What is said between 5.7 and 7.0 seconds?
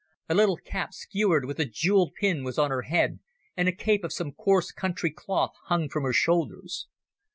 from her shoulders.